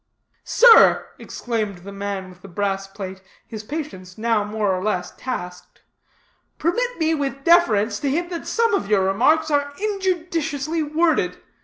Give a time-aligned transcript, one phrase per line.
[0.47, 5.81] "Sir," exclaimed the man with the brass plate, his patience now more or less tasked,
[6.57, 11.37] "permit me with deference to hint that some of your remarks are injudiciously worded.